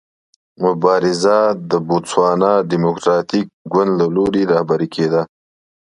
مبارزه 0.63 1.37
د 1.69 1.71
بوتسوانا 1.87 2.53
ډیموکراټیک 2.71 3.47
ګوند 3.71 3.91
له 3.99 4.07
لوري 4.15 4.43
رهبري 4.51 4.87
کېده. 4.95 5.21